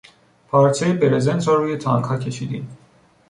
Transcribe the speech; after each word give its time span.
پارچهی 0.47 0.93
برزنت 0.93 1.47
را 1.47 1.55
روی 1.55 1.77
تانکها 1.77 2.17
کشیدیم. 2.17 2.77